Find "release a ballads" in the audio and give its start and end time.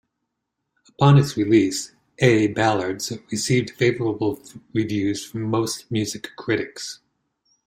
1.37-3.13